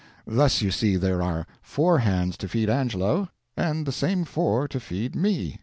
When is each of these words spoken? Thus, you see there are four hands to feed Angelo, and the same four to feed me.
Thus, 0.25 0.63
you 0.63 0.71
see 0.71 0.95
there 0.95 1.21
are 1.21 1.45
four 1.61 1.99
hands 1.99 2.35
to 2.37 2.47
feed 2.47 2.71
Angelo, 2.71 3.29
and 3.55 3.85
the 3.85 3.91
same 3.91 4.25
four 4.25 4.67
to 4.67 4.79
feed 4.79 5.15
me. 5.15 5.59